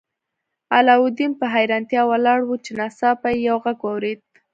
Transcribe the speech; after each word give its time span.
علاوالدین 0.77 1.31
په 1.39 1.45
حیرانتیا 1.53 2.01
ولاړ 2.07 2.39
و 2.45 2.51
چې 2.65 2.71
ناڅاپه 2.79 3.27
یې 3.33 3.45
یو 3.49 3.57
غږ 3.63 3.77
واورید. 3.83 4.19